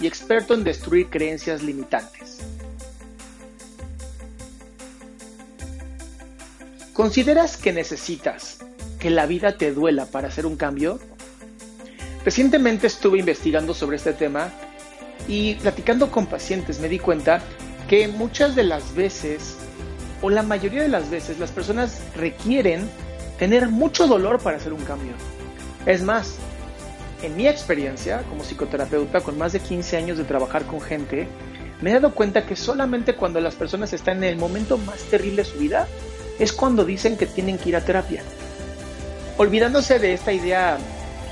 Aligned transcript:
y 0.00 0.06
experto 0.06 0.54
en 0.54 0.64
destruir 0.64 1.08
creencias 1.08 1.62
limitantes. 1.62 2.38
¿Consideras 6.92 7.56
que 7.56 7.72
necesitas 7.72 8.58
que 8.98 9.10
la 9.10 9.26
vida 9.26 9.58
te 9.58 9.72
duela 9.72 10.06
para 10.06 10.28
hacer 10.28 10.46
un 10.46 10.56
cambio? 10.56 10.98
Recientemente 12.24 12.86
estuve 12.86 13.18
investigando 13.18 13.74
sobre 13.74 13.96
este 13.96 14.12
tema 14.12 14.50
y 15.28 15.54
platicando 15.56 16.10
con 16.10 16.26
pacientes 16.26 16.80
me 16.80 16.88
di 16.88 16.98
cuenta 16.98 17.42
que 17.88 18.08
muchas 18.08 18.56
de 18.56 18.64
las 18.64 18.94
veces, 18.94 19.56
o 20.22 20.30
la 20.30 20.42
mayoría 20.42 20.82
de 20.82 20.88
las 20.88 21.10
veces, 21.10 21.38
las 21.38 21.50
personas 21.50 22.00
requieren 22.16 22.88
tener 23.38 23.68
mucho 23.68 24.06
dolor 24.06 24.40
para 24.40 24.56
hacer 24.56 24.72
un 24.72 24.82
cambio. 24.84 25.12
Es 25.84 26.02
más, 26.02 26.36
en 27.22 27.36
mi 27.36 27.48
experiencia 27.48 28.22
como 28.28 28.42
psicoterapeuta 28.42 29.20
con 29.20 29.38
más 29.38 29.52
de 29.52 29.60
15 29.60 29.96
años 29.96 30.18
de 30.18 30.24
trabajar 30.24 30.64
con 30.64 30.80
gente, 30.80 31.28
me 31.80 31.90
he 31.90 31.94
dado 31.94 32.14
cuenta 32.14 32.46
que 32.46 32.56
solamente 32.56 33.16
cuando 33.16 33.40
las 33.40 33.54
personas 33.54 33.92
están 33.92 34.18
en 34.18 34.24
el 34.24 34.36
momento 34.36 34.78
más 34.78 35.02
terrible 35.04 35.42
de 35.42 35.48
su 35.48 35.58
vida 35.58 35.86
es 36.38 36.52
cuando 36.52 36.84
dicen 36.84 37.16
que 37.16 37.26
tienen 37.26 37.58
que 37.58 37.70
ir 37.70 37.76
a 37.76 37.80
terapia. 37.80 38.22
Olvidándose 39.38 39.98
de 39.98 40.14
esta 40.14 40.32
idea, 40.32 40.78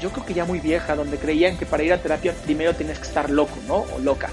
yo 0.00 0.10
creo 0.10 0.26
que 0.26 0.34
ya 0.34 0.44
muy 0.44 0.60
vieja, 0.60 0.96
donde 0.96 1.18
creían 1.18 1.56
que 1.56 1.66
para 1.66 1.82
ir 1.82 1.92
a 1.92 2.02
terapia 2.02 2.34
primero 2.44 2.74
tienes 2.74 2.98
que 2.98 3.06
estar 3.06 3.30
loco, 3.30 3.56
¿no? 3.66 3.86
O 3.94 3.98
loca. 3.98 4.28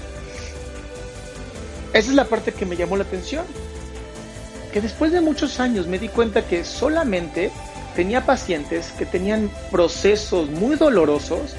Esa 1.92 2.10
es 2.10 2.14
la 2.14 2.24
parte 2.24 2.52
que 2.52 2.66
me 2.66 2.76
llamó 2.76 2.96
la 2.96 3.04
atención. 3.04 3.44
Que 4.72 4.80
después 4.80 5.12
de 5.12 5.20
muchos 5.20 5.60
años 5.60 5.86
me 5.86 5.98
di 5.98 6.08
cuenta 6.08 6.46
que 6.46 6.64
solamente 6.64 7.50
tenía 7.94 8.24
pacientes 8.24 8.92
que 8.92 9.06
tenían 9.06 9.50
procesos 9.70 10.48
muy 10.50 10.76
dolorosos 10.76 11.54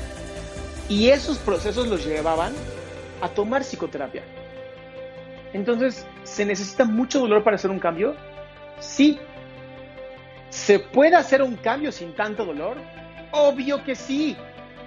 y 0.90 1.10
esos 1.10 1.38
procesos 1.38 1.88
los 1.88 2.06
llevaban 2.06 2.54
a 3.22 3.30
tomar 3.30 3.64
psicoterapia. 3.64 4.24
Entonces, 5.54 6.06
¿se 6.24 6.46
necesita 6.46 6.86
mucho 6.86 7.20
dolor 7.20 7.44
para 7.44 7.56
hacer 7.56 7.72
un 7.72 7.80
cambio? 7.80 8.16
Sí. 8.80 9.20
¿Se 10.50 10.80
puede 10.80 11.16
hacer 11.16 11.42
un 11.42 11.56
cambio 11.56 11.92
sin 11.92 12.16
tanto 12.16 12.46
dolor? 12.46 12.78
Obvio 13.32 13.84
que 13.84 13.96
sí. 13.96 14.36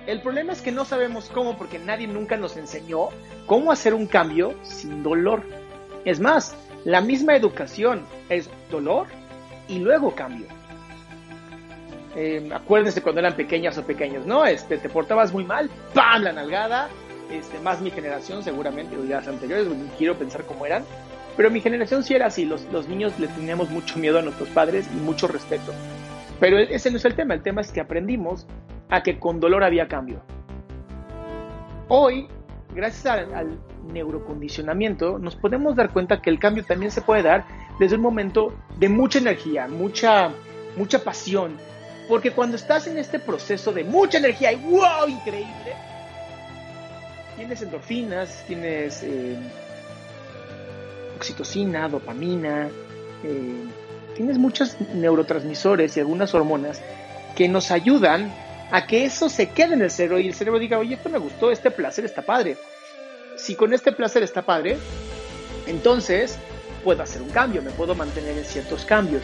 El 0.07 0.23
problema 0.23 0.53
es 0.53 0.61
que 0.61 0.71
no 0.71 0.85
sabemos 0.85 1.29
cómo 1.29 1.57
porque 1.57 1.79
nadie 1.79 2.07
nunca 2.07 2.37
nos 2.37 2.57
enseñó 2.57 3.09
cómo 3.47 3.73
hacer 3.73 3.95
un 3.95 4.07
cambio 4.07 4.55
sin 4.63 5.03
dolor. 5.03 5.43
Es 6.05 6.21
más, 6.21 6.55
la 6.85 7.01
misma 7.01 7.35
educación 7.35 8.05
es 8.29 8.49
dolor 8.71 9.07
y 9.67 9.79
luego 9.81 10.15
cambio. 10.15 10.47
Eh, 12.17 12.49
acuérdense 12.53 13.03
cuando 13.03 13.21
eran 13.21 13.37
pequeñas 13.37 13.77
o 13.77 13.85
pequeños, 13.85 14.25
¿no? 14.25 14.47
Este, 14.47 14.79
te 14.79 14.89
portabas 14.89 15.33
muy 15.35 15.45
mal, 15.45 15.71
¡pam! 15.93 16.23
La 16.23 16.33
nalgada. 16.33 16.89
Este, 17.31 17.59
más 17.59 17.81
mi 17.83 17.91
generación, 17.91 18.43
seguramente, 18.43 18.97
o 18.97 19.03
las 19.03 19.29
anteriores, 19.29 19.69
quiero 19.99 20.15
pensar 20.17 20.45
cómo 20.45 20.65
eran. 20.65 20.85
Pero 21.37 21.51
mi 21.51 21.61
generación 21.61 22.03
sí 22.03 22.15
era 22.15 22.27
así, 22.27 22.47
los, 22.47 22.65
los 22.73 22.89
niños 22.89 23.19
le 23.19 23.29
teníamos 23.29 23.69
mucho 23.69 23.99
miedo 23.99 24.19
a 24.19 24.23
nuestros 24.23 24.49
padres 24.49 24.89
y 24.95 24.97
mucho 24.97 25.29
respeto. 25.29 25.73
Pero 26.41 26.59
ese 26.59 26.91
no 26.91 26.97
es 26.97 27.05
el 27.05 27.15
tema, 27.15 27.35
el 27.35 27.43
tema 27.43 27.61
es 27.61 27.71
que 27.71 27.81
aprendimos 27.81 28.47
a 28.89 29.03
que 29.03 29.19
con 29.19 29.41
dolor 29.41 29.65
había 29.65 29.89
cambio. 29.89 30.23
Hoy, 31.89 32.29
gracias 32.75 33.07
al, 33.07 33.35
al 33.35 33.59
neurocondicionamiento, 33.93 35.19
nos 35.19 35.37
podemos 35.37 35.77
dar 35.77 35.91
cuenta 35.91 36.23
que 36.23 36.31
el 36.31 36.39
cambio 36.39 36.65
también 36.65 36.91
se 36.91 37.03
puede 37.03 37.23
dar 37.23 37.45
desde 37.79 37.97
un 37.97 38.03
momento 38.03 38.55
de 38.79 38.89
mucha 38.89 39.19
energía, 39.19 39.69
mucha, 39.69 40.31
mucha 40.77 41.05
pasión, 41.05 41.57
porque 42.09 42.31
cuando 42.31 42.57
estás 42.57 42.87
en 42.87 42.99
este 42.99 43.19
proceso 43.19 43.73
de 43.73 43.85
mucha 43.85 44.19
energía 44.19 44.53
y 44.53 44.57
wow, 44.57 45.09
increíble, 45.09 45.75
tienes 47.37 47.63
endorfinas, 47.63 48.45
tienes 48.47 49.03
eh, 49.03 49.37
oxitocina, 51.17 51.89
dopamina, 51.89 52.69
eh, 53.25 53.65
tienes 54.15 54.39
muchos 54.39 54.77
neurotransmisores 54.95 55.97
y 55.97 56.01
algunas 56.01 56.35
hormonas 56.35 56.81
que 57.35 57.49
nos 57.49 57.71
ayudan 57.71 58.33
a 58.71 58.87
que 58.87 59.05
eso 59.05 59.29
se 59.29 59.51
quede 59.51 59.75
en 59.75 59.83
el 59.83 59.91
cerebro 59.91 60.19
y 60.19 60.29
el 60.29 60.35
cerebro 60.35 60.59
diga, 60.59 60.79
oye, 60.79 60.95
esto 60.95 61.09
me 61.09 61.19
gustó, 61.19 61.51
este 61.51 61.71
placer 61.71 62.05
está 62.05 62.23
padre. 62.23 62.57
Si 63.37 63.55
con 63.55 63.73
este 63.75 63.93
placer 63.93 64.23
está 64.23 64.43
padre, 64.43 64.79
entonces 65.67 66.39
puedo 66.83 67.03
hacer 67.03 67.23
un 67.23 67.29
cambio, 67.31 67.63
me 67.63 67.71
puedo 67.71 67.95
mantener 67.95 68.39
en 68.39 68.45
ciertos 68.45 68.85
cambios. 68.85 69.23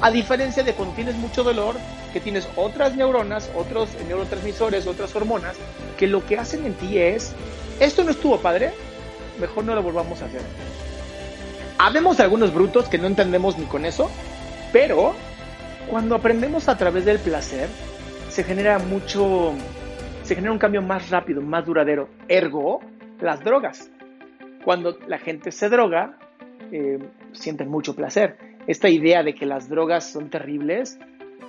A 0.00 0.10
diferencia 0.10 0.62
de 0.62 0.74
cuando 0.74 0.94
tienes 0.94 1.16
mucho 1.16 1.42
dolor, 1.42 1.76
que 2.12 2.20
tienes 2.20 2.46
otras 2.56 2.94
neuronas, 2.96 3.50
otros 3.54 3.88
neurotransmisores, 4.06 4.86
otras 4.86 5.14
hormonas, 5.16 5.56
que 5.96 6.06
lo 6.06 6.24
que 6.26 6.36
hacen 6.36 6.66
en 6.66 6.74
ti 6.74 6.98
es, 6.98 7.34
esto 7.80 8.04
no 8.04 8.10
estuvo 8.10 8.38
padre, 8.40 8.72
mejor 9.40 9.64
no 9.64 9.74
lo 9.74 9.82
volvamos 9.82 10.20
a 10.20 10.26
hacer. 10.26 10.42
Habemos 11.78 12.20
algunos 12.20 12.52
brutos 12.52 12.88
que 12.88 12.98
no 12.98 13.06
entendemos 13.06 13.58
ni 13.58 13.64
con 13.66 13.84
eso, 13.84 14.10
pero 14.72 15.14
cuando 15.88 16.14
aprendemos 16.14 16.68
a 16.68 16.76
través 16.76 17.04
del 17.04 17.18
placer, 17.18 17.68
se 18.28 18.44
genera 18.44 18.78
mucho, 18.78 19.52
se 20.22 20.34
genera 20.34 20.52
un 20.52 20.58
cambio 20.58 20.82
más 20.82 21.10
rápido, 21.10 21.40
más 21.40 21.64
duradero. 21.64 22.08
Ergo, 22.28 22.80
las 23.20 23.42
drogas. 23.42 23.90
Cuando 24.64 24.98
la 25.06 25.18
gente 25.18 25.52
se 25.52 25.68
droga, 25.68 26.18
eh, 26.72 26.98
sienten 27.32 27.68
mucho 27.68 27.94
placer. 27.94 28.45
Esta 28.66 28.88
idea 28.88 29.22
de 29.22 29.34
que 29.34 29.46
las 29.46 29.68
drogas 29.68 30.10
son 30.10 30.28
terribles, 30.28 30.98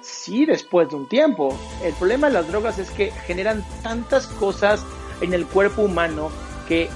sí, 0.01 0.45
después 0.45 0.89
de 0.89 0.95
un 0.95 1.09
tiempo. 1.09 1.57
El 1.83 1.93
problema 1.93 2.27
de 2.27 2.33
las 2.33 2.47
drogas 2.47 2.77
es 2.77 2.91
que 2.91 3.11
generan 3.25 3.65
tantas 3.81 4.27
cosas 4.27 4.85
en 5.21 5.33
el 5.33 5.45
cuerpo 5.45 5.81
humano 5.81 6.29
que 6.67 6.89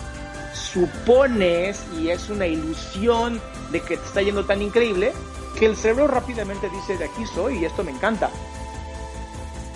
supones 0.53 1.83
y 1.99 2.09
es 2.09 2.29
una 2.29 2.45
ilusión 2.45 3.41
de 3.71 3.81
que 3.81 3.97
te 3.97 4.05
está 4.05 4.21
yendo 4.21 4.45
tan 4.45 4.61
increíble 4.61 5.13
que 5.57 5.65
el 5.65 5.75
cerebro 5.75 6.07
rápidamente 6.07 6.69
dice 6.69 6.97
de 6.97 7.05
aquí 7.05 7.25
soy 7.25 7.59
y 7.59 7.65
esto 7.65 7.83
me 7.83 7.91
encanta. 7.91 8.29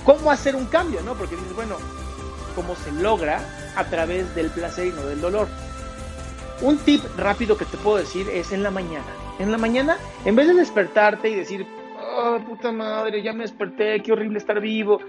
¿Cómo 0.04 0.32
hacer 0.32 0.56
un 0.56 0.66
cambio? 0.66 1.02
No? 1.02 1.16
Porque 1.16 1.36
dices, 1.36 1.56
bueno, 1.56 1.78
¿cómo 2.56 2.76
se 2.76 2.92
logra? 2.92 3.44
A 3.76 3.86
través 3.86 4.34
del 4.36 4.52
placer 4.52 4.88
y 4.88 4.92
no 4.92 5.06
del 5.06 5.20
dolor. 5.20 5.48
Un 6.62 6.78
tip 6.78 7.04
rápido 7.18 7.58
que 7.58 7.66
te 7.66 7.78
puedo 7.78 7.98
decir 7.98 8.30
es 8.30 8.52
en 8.52 8.64
la 8.64 8.72
mañana. 8.72 9.25
En 9.40 9.52
la 9.52 9.58
mañana, 9.58 9.98
en 10.24 10.36
vez 10.36 10.48
de 10.48 10.54
despertarte 10.54 11.30
y 11.30 11.36
decir, 11.36 11.66
oh, 12.18 12.40
puta 12.48 12.72
madre, 12.72 13.22
ya 13.22 13.34
me 13.34 13.44
desperté, 13.44 14.02
qué 14.02 14.14
horrible 14.14 14.38
estar 14.38 14.60
vivo. 14.60 15.00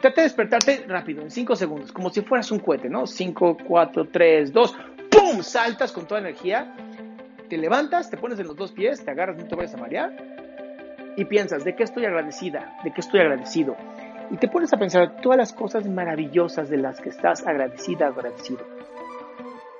Trata 0.00 0.20
de 0.20 0.26
despertarte 0.26 0.84
rápido, 0.86 1.22
en 1.22 1.30
5 1.30 1.56
segundos, 1.56 1.92
como 1.92 2.10
si 2.10 2.22
fueras 2.22 2.50
un 2.50 2.58
cohete, 2.58 2.88
¿no? 2.88 3.06
5, 3.06 3.56
4, 3.66 4.08
3, 4.12 4.52
2, 4.52 4.76
¡pum! 5.10 5.42
Saltas 5.42 5.92
con 5.92 6.06
toda 6.06 6.20
energía, 6.20 6.76
te 7.48 7.56
levantas, 7.56 8.10
te 8.10 8.16
pones 8.16 8.38
en 8.38 8.46
los 8.46 8.56
dos 8.56 8.72
pies, 8.72 9.04
te 9.04 9.10
agarras, 9.10 9.36
no 9.36 9.46
te 9.46 9.56
vayas 9.56 9.74
a 9.74 9.78
marear 9.78 10.34
y 11.16 11.24
piensas, 11.24 11.64
¿de 11.64 11.74
qué 11.74 11.84
estoy 11.84 12.04
agradecida? 12.04 12.76
¿De 12.84 12.92
qué 12.92 13.00
estoy 13.00 13.20
agradecido? 13.20 13.76
Y 14.30 14.36
te 14.36 14.48
pones 14.48 14.72
a 14.72 14.78
pensar 14.78 15.20
todas 15.20 15.38
las 15.38 15.52
cosas 15.52 15.88
maravillosas 15.88 16.68
de 16.68 16.78
las 16.78 17.00
que 17.00 17.10
estás 17.10 17.46
agradecida, 17.46 18.08
agradecido. 18.08 18.66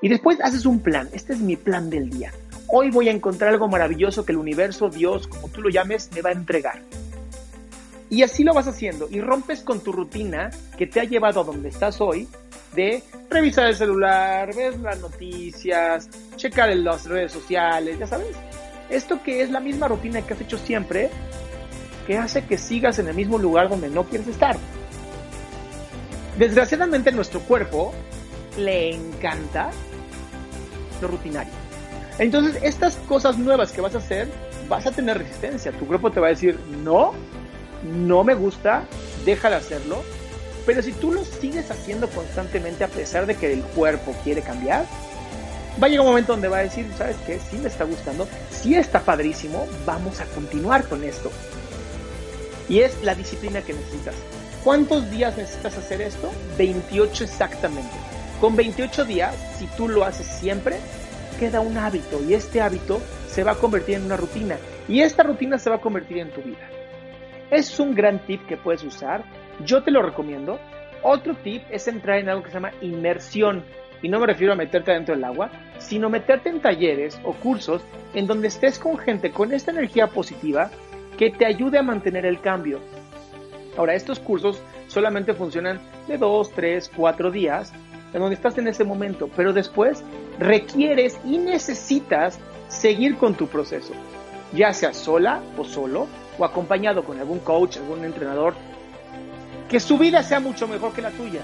Y 0.03 0.09
después 0.09 0.41
haces 0.41 0.67
un 0.67 0.81
plan. 0.81 1.09
Este 1.13 1.33
es 1.33 1.41
mi 1.41 1.57
plan 1.57 1.89
del 1.89 2.11
día. 2.11 2.31
Hoy 2.77 2.91
voy 2.91 3.09
a 3.09 3.13
encontrar 3.13 3.53
algo 3.53 3.69
maravilloso 3.69 4.25
que 4.25 4.33
el 4.33 4.39
universo, 4.39 4.89
Dios, 4.89 5.29
como 5.29 5.47
tú 5.49 5.63
lo 5.63 5.71
llames, 5.71 6.11
me 6.13 6.23
va 6.23 6.31
a 6.31 6.33
entregar. 6.33 6.83
Y 8.11 8.25
así 8.25 8.43
lo 8.43 8.53
vas 8.53 8.67
haciendo 8.67 9.07
y 9.09 9.21
rompes 9.21 9.61
con 9.61 9.79
tu 9.79 9.93
rutina 9.93 10.51
que 10.77 10.89
te 10.89 10.99
ha 10.99 11.05
llevado 11.05 11.41
a 11.41 11.45
donde 11.45 11.69
estás 11.69 12.01
hoy 12.01 12.27
de 12.75 13.01
revisar 13.31 13.69
el 13.69 13.77
celular, 13.77 14.53
ver 14.57 14.77
las 14.81 14.99
noticias, 14.99 16.09
checar 16.35 16.69
en 16.71 16.83
las 16.83 17.07
redes 17.07 17.31
sociales, 17.31 17.97
ya 17.97 18.09
sabes. 18.09 18.35
Esto 18.91 19.23
que 19.23 19.43
es 19.43 19.51
la 19.53 19.61
misma 19.61 19.87
rutina 19.87 20.23
que 20.23 20.35
has 20.35 20.41
hecho 20.41 20.59
siempre, 20.59 21.11
que 22.09 22.19
hace 22.19 22.45
que 22.45 22.59
sigas 22.59 22.99
en 22.99 23.07
el 23.07 23.15
mismo 23.15 23.39
lugar 23.39 23.69
donde 23.69 23.89
no 23.89 24.03
quieres 24.03 24.27
estar. 24.27 24.57
Desgraciadamente 26.41 27.13
nuestro 27.13 27.39
cuerpo 27.39 27.95
le 28.59 28.97
encanta 28.97 29.71
lo 31.01 31.07
rutinario. 31.07 31.64
Entonces, 32.19 32.63
estas 32.63 32.97
cosas 33.09 33.39
nuevas 33.39 33.73
que 33.73 33.81
vas 33.81 33.95
a 33.95 33.99
hacer, 33.99 34.29
vas 34.69 34.87
a 34.87 34.93
tener 34.93 35.19
resistencia. 35.19 35.73
Tu 35.73 35.87
cuerpo 35.87 36.11
te 36.11 36.21
va 36.21 36.29
a 36.29 36.31
decir, 36.31 36.59
no, 36.83 37.13
no 37.83 38.25
me 38.25 38.35
gusta, 38.35 38.85
deja 39.25 39.51
de 39.51 39.57
hacerlo. 39.57 40.03
Pero 40.67 40.83
si 40.83 40.93
tú 40.93 41.13
lo 41.13 41.25
sigues 41.25 41.71
haciendo 41.71 42.09
constantemente 42.09 42.85
a 42.85 42.89
pesar 42.89 43.27
de 43.27 43.35
que 43.35 43.53
el 43.53 43.63
cuerpo 43.63 44.15
quiere 44.25 44.43
cambiar, 44.43 44.87
va 45.83 45.87
a 45.87 45.91
llegar 45.91 46.01
un 46.03 46.13
momento 46.13 46.33
donde 46.33 46.49
va 46.49 46.59
a 46.59 46.63
decir, 46.63 46.87
¿sabes 46.97 47.17
qué? 47.27 47.39
Sí 47.51 47.59
me 47.59 47.69
está 47.69 47.85
gustando, 47.85 48.27
sí 48.51 48.75
está 48.75 49.01
padrísimo, 49.01 49.67
vamos 49.85 50.21
a 50.21 50.25
continuar 50.27 50.85
con 50.85 51.05
esto. 51.05 51.31
Y 52.69 52.81
es 52.81 53.03
la 53.03 53.15
disciplina 53.15 53.61
que 53.61 53.75
necesitas. 53.75 54.15
¿Cuántos 54.63 55.11
días 55.11 55.37
necesitas 55.37 55.77
hacer 55.77 56.01
esto? 56.01 56.31
28 56.57 57.25
exactamente. 57.25 57.93
Con 58.41 58.57
28 58.57 59.05
días, 59.05 59.35
si 59.59 59.67
tú 59.67 59.89
lo 59.89 60.05
haces 60.05 60.27
siempre, 60.27 60.79
queda 61.35 61.61
un 61.61 61.77
hábito 61.77 62.23
y 62.23 62.35
este 62.35 62.61
hábito 62.61 63.01
se 63.27 63.45
va 63.45 63.53
a 63.53 63.57
convertir 63.57 63.97
en 63.97 64.05
una 64.05 64.17
rutina 64.17 64.57
y 64.89 65.01
esta 65.01 65.23
rutina 65.23 65.59
se 65.59 65.71
va 65.71 65.77
a 65.77 65.81
convertir 65.81 66.19
en 66.19 66.31
tu 66.31 66.43
vida. 66.43 66.69
Es 67.51 67.79
un 67.79 67.95
gran 67.95 68.21
tip 68.27 68.47
que 68.47 68.57
puedes 68.57 68.83
usar, 68.85 69.25
yo 69.65 69.83
te 69.83 69.91
lo 69.91 70.03
recomiendo. 70.03 70.59
Otro 71.03 71.35
tip 71.35 71.63
es 71.71 71.87
entrar 71.87 72.19
en 72.19 72.29
algo 72.29 72.43
que 72.43 72.51
se 72.51 72.55
llama 72.55 72.73
inmersión 72.81 73.65
y 74.03 74.09
no 74.09 74.19
me 74.21 74.27
refiero 74.27 74.53
a 74.53 74.57
meterte 74.57 74.93
dentro 74.93 75.15
del 75.15 75.25
agua, 75.25 75.51
sino 75.79 76.11
meterte 76.11 76.49
en 76.49 76.61
talleres 76.61 77.19
o 77.25 77.33
cursos 77.33 77.83
en 78.15 78.27
donde 78.27 78.49
estés 78.49 78.79
con 78.79 78.99
gente 78.99 79.31
con 79.31 79.53
esta 79.53 79.71
energía 79.71 80.09
positiva 80.09 80.71
que 81.17 81.31
te 81.31 81.47
ayude 81.47 81.79
a 81.79 81.83
mantener 81.83 82.27
el 82.27 82.41
cambio. 82.41 82.81
Ahora, 83.77 83.95
estos 83.95 84.21
cursos 84.21 84.63
solamente 84.89 85.35
funcionan 85.35 85.81
de 86.07 86.19
2, 86.19 86.53
3, 86.53 86.91
4 86.97 87.31
días 87.31 87.73
en 88.13 88.21
donde 88.21 88.37
estás 88.37 88.57
en 88.59 88.69
ese 88.69 88.85
momento, 88.85 89.29
pero 89.35 89.53
después 89.53 90.05
requieres 90.39 91.19
y 91.25 91.39
necesitas 91.39 92.39
seguir 92.69 93.17
con 93.17 93.35
tu 93.35 93.47
proceso, 93.47 93.93
ya 94.53 94.73
sea 94.73 94.93
sola 94.93 95.41
o 95.57 95.65
solo, 95.65 96.07
o 96.39 96.45
acompañado 96.45 97.05
con 97.05 97.19
algún 97.19 97.39
coach, 97.39 97.77
algún 97.77 98.05
entrenador, 98.05 98.55
que 99.69 99.81
su 99.81 99.99
vida 99.99 100.23
sea 100.23 100.41
mucho 100.41 100.67
mejor 100.67 100.93
que 100.93 101.03
la 101.03 101.11
tuya. 101.11 101.41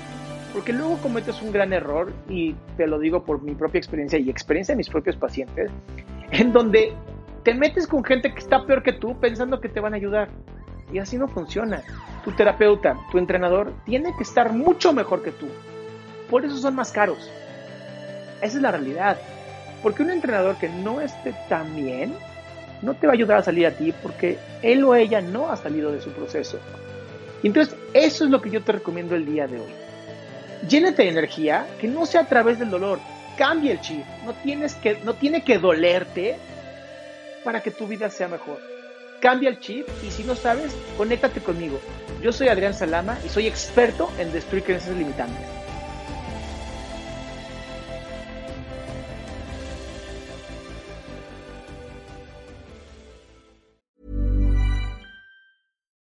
Porque 0.52 0.72
luego 0.72 0.96
cometes 0.98 1.40
un 1.42 1.52
gran 1.52 1.72
error, 1.72 2.12
y 2.28 2.54
te 2.76 2.88
lo 2.88 2.98
digo 2.98 3.22
por 3.22 3.40
mi 3.40 3.54
propia 3.54 3.78
experiencia 3.78 4.18
y 4.18 4.28
experiencia 4.28 4.72
de 4.72 4.78
mis 4.78 4.88
propios 4.88 5.16
pacientes, 5.16 5.70
en 6.32 6.52
donde 6.52 6.92
te 7.44 7.54
metes 7.54 7.86
con 7.86 8.02
gente 8.04 8.32
que 8.32 8.40
está 8.40 8.66
peor 8.66 8.82
que 8.82 8.92
tú 8.92 9.18
pensando 9.18 9.60
que 9.60 9.68
te 9.68 9.80
van 9.80 9.94
a 9.94 9.96
ayudar. 9.96 10.28
Y 10.92 10.98
así 10.98 11.16
no 11.16 11.28
funciona. 11.28 11.82
Tu 12.24 12.32
terapeuta, 12.32 12.98
tu 13.12 13.18
entrenador, 13.18 13.72
tiene 13.84 14.12
que 14.16 14.24
estar 14.24 14.52
mucho 14.52 14.92
mejor 14.92 15.22
que 15.22 15.30
tú. 15.30 15.46
Por 16.28 16.44
eso 16.44 16.56
son 16.56 16.74
más 16.74 16.90
caros. 16.90 17.30
Esa 18.40 18.56
es 18.56 18.62
la 18.62 18.70
realidad. 18.70 19.16
Porque 19.82 20.02
un 20.02 20.10
entrenador 20.10 20.56
que 20.56 20.68
no 20.68 21.00
esté 21.00 21.34
tan 21.48 21.74
bien, 21.74 22.14
no 22.82 22.94
te 22.94 23.06
va 23.06 23.12
a 23.12 23.16
ayudar 23.16 23.38
a 23.38 23.42
salir 23.42 23.66
a 23.66 23.72
ti 23.72 23.92
porque 23.92 24.38
él 24.62 24.84
o 24.84 24.94
ella 24.94 25.20
no 25.20 25.50
ha 25.50 25.56
salido 25.56 25.92
de 25.92 26.00
su 26.00 26.10
proceso. 26.10 26.58
Entonces, 27.42 27.74
eso 27.94 28.24
es 28.24 28.30
lo 28.30 28.40
que 28.40 28.50
yo 28.50 28.62
te 28.62 28.72
recomiendo 28.72 29.14
el 29.14 29.26
día 29.26 29.46
de 29.46 29.60
hoy. 29.60 29.72
Llénate 30.68 31.04
de 31.04 31.08
energía, 31.08 31.66
que 31.80 31.88
no 31.88 32.04
sea 32.04 32.22
a 32.22 32.26
través 32.26 32.58
del 32.58 32.70
dolor. 32.70 33.00
Cambia 33.36 33.72
el 33.72 33.80
chip. 33.80 34.04
No, 34.24 34.34
tienes 34.34 34.74
que, 34.74 34.98
no 35.04 35.14
tiene 35.14 35.42
que 35.42 35.58
dolerte 35.58 36.36
para 37.44 37.62
que 37.62 37.70
tu 37.70 37.86
vida 37.86 38.10
sea 38.10 38.28
mejor. 38.28 38.58
Cambia 39.20 39.48
el 39.48 39.58
chip 39.60 39.86
y 40.06 40.10
si 40.10 40.24
no 40.24 40.34
sabes, 40.34 40.74
conéctate 40.96 41.40
conmigo. 41.40 41.80
Yo 42.22 42.32
soy 42.32 42.48
Adrián 42.48 42.74
Salama 42.74 43.18
y 43.24 43.28
soy 43.28 43.46
experto 43.46 44.10
en 44.18 44.32
destruir 44.32 44.64
creencias 44.64 44.96
limitantes. 44.96 45.59